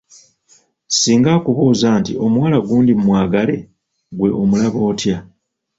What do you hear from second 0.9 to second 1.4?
Singa